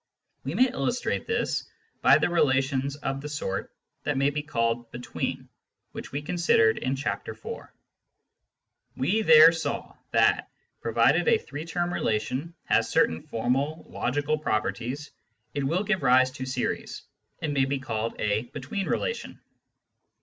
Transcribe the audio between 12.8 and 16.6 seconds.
certain formal logical properties, it will give rise to